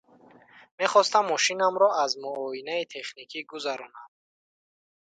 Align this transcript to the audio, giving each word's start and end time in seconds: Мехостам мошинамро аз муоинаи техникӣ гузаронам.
Мехостам 0.77 1.25
мошинамро 1.31 1.89
аз 2.03 2.11
муоинаи 2.21 2.83
техникӣ 2.93 3.39
гузаронам. 3.51 4.09